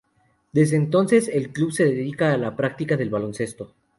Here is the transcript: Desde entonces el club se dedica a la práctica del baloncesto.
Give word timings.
Desde 0.51 0.77
entonces 0.77 1.27
el 1.27 1.53
club 1.53 1.71
se 1.71 1.85
dedica 1.85 2.33
a 2.33 2.37
la 2.39 2.55
práctica 2.55 2.97
del 2.97 3.11
baloncesto. 3.11 3.75